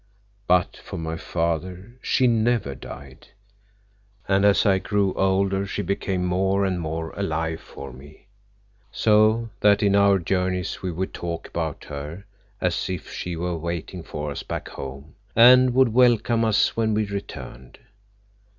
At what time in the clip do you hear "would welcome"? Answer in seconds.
15.75-16.45